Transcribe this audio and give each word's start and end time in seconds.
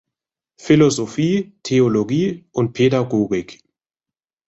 Philosophie, 0.57 1.53
Theologie 1.61 2.47
und 2.53 2.73
Pädagogik. 2.73 3.63